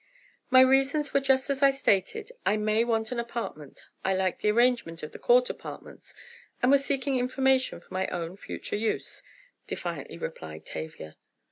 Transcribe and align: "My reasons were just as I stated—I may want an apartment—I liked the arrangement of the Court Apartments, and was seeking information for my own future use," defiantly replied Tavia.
"My 0.49 0.61
reasons 0.61 1.13
were 1.13 1.19
just 1.19 1.51
as 1.51 1.61
I 1.61 1.69
stated—I 1.69 2.57
may 2.57 2.83
want 2.83 3.11
an 3.11 3.19
apartment—I 3.19 4.15
liked 4.15 4.41
the 4.41 4.49
arrangement 4.49 5.03
of 5.03 5.11
the 5.11 5.19
Court 5.19 5.47
Apartments, 5.47 6.15
and 6.63 6.71
was 6.71 6.83
seeking 6.83 7.19
information 7.19 7.79
for 7.79 7.93
my 7.93 8.07
own 8.07 8.35
future 8.35 8.77
use," 8.77 9.21
defiantly 9.67 10.17
replied 10.17 10.65
Tavia. 10.65 11.17